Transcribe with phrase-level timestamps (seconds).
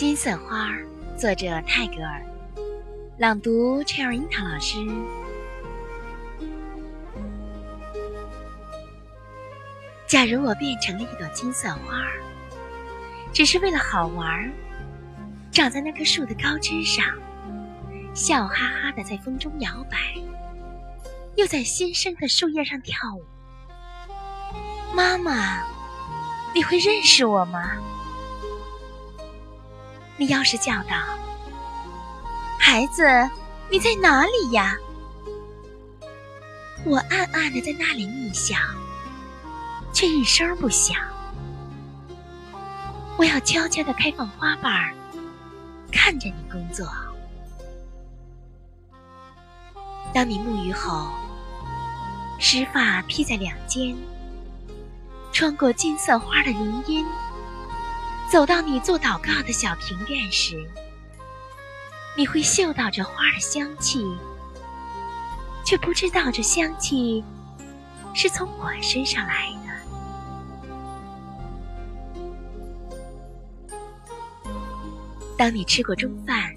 [0.00, 0.70] 金色花，
[1.14, 2.24] 作者泰戈尔，
[3.18, 4.78] 朗读 Cherry 樱桃老师。
[10.06, 12.02] 假如我变成了一朵金色花，
[13.34, 14.50] 只是为了好玩，
[15.52, 17.04] 长在那棵树的高枝上，
[18.14, 19.98] 笑哈哈的在风中摇摆，
[21.36, 23.22] 又在新生的树叶上跳舞。
[24.94, 25.62] 妈妈，
[26.54, 27.72] 你会认识我吗？
[30.20, 30.94] 你要是叫道
[32.60, 33.02] ：“孩子，
[33.70, 34.76] 你在哪里呀？”
[36.84, 38.54] 我暗暗的在那里睨笑，
[39.94, 40.94] 却一声不响。
[43.16, 44.92] 我要悄悄的开放花瓣儿，
[45.90, 46.86] 看着你工作。
[50.12, 51.08] 当你沐浴后，
[52.38, 53.96] 湿发披在两肩。
[55.32, 57.06] 穿过金色花的林荫，
[58.30, 60.64] 走到你做祷告的小庭院时，
[62.16, 64.06] 你会嗅到这花的香气，
[65.66, 67.24] 却不知道这香气
[68.14, 69.70] 是从我身上来的。
[75.36, 76.54] 当你吃过中饭，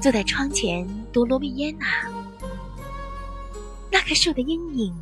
[0.00, 1.86] 坐在窗前读罗密耶娜，
[3.92, 4.94] 那棵树的阴影。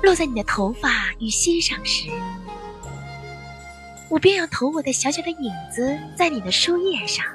[0.00, 2.08] 落在你的头发与心上时，
[4.14, 7.26] 我便要投我的小小的影子在你的书页上，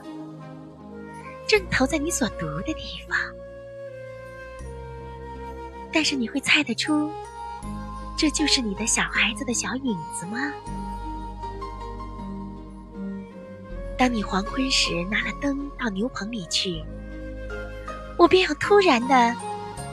[1.45, 3.17] 正投在你所读的地方。
[5.91, 7.11] 但是你会猜得出，
[8.17, 10.53] 这就是你的小孩子的小影子吗？
[13.97, 16.81] 当你黄昏时拿了灯到牛棚里去，
[18.17, 19.35] 我便要突然的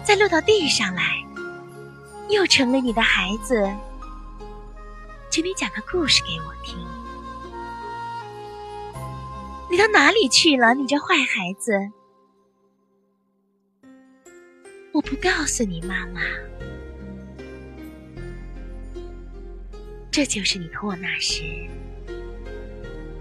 [0.05, 1.03] 再落到地上来。
[2.29, 3.69] 又成了你的孩子，
[5.37, 6.79] 请你讲个故事给我听。
[9.71, 11.73] 你到哪里去了，你这坏孩子？
[14.95, 16.23] 我不告诉你，妈妈。
[20.11, 21.43] 这就是你托我那时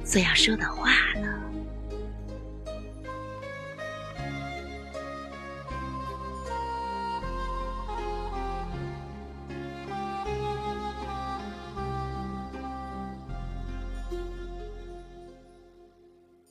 [0.05, 1.54] 所要说的话了。